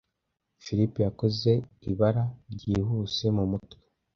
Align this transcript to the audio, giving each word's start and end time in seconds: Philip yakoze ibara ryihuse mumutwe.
Philip 0.63 0.93
yakoze 1.07 1.51
ibara 1.91 2.23
ryihuse 2.53 3.25
mumutwe. 3.35 3.77